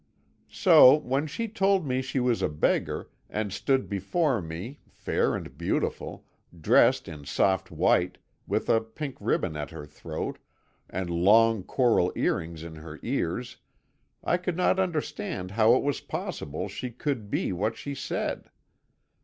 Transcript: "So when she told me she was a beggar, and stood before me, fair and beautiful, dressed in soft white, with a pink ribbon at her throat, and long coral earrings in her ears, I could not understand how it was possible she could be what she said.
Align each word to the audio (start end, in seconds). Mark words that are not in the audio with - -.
"So 0.49 0.95
when 0.95 1.27
she 1.27 1.47
told 1.47 1.85
me 1.85 2.01
she 2.01 2.19
was 2.19 2.41
a 2.41 2.49
beggar, 2.49 3.11
and 3.29 3.53
stood 3.53 3.87
before 3.87 4.41
me, 4.41 4.79
fair 4.89 5.35
and 5.35 5.55
beautiful, 5.55 6.25
dressed 6.59 7.07
in 7.07 7.23
soft 7.23 7.69
white, 7.69 8.17
with 8.47 8.67
a 8.67 8.81
pink 8.81 9.15
ribbon 9.19 9.55
at 9.55 9.69
her 9.69 9.85
throat, 9.85 10.39
and 10.89 11.07
long 11.11 11.61
coral 11.61 12.11
earrings 12.15 12.63
in 12.63 12.77
her 12.77 12.99
ears, 13.03 13.57
I 14.23 14.37
could 14.37 14.57
not 14.57 14.79
understand 14.79 15.51
how 15.51 15.75
it 15.75 15.83
was 15.83 16.01
possible 16.01 16.67
she 16.67 16.89
could 16.89 17.29
be 17.29 17.53
what 17.53 17.77
she 17.77 17.93
said. 17.93 18.49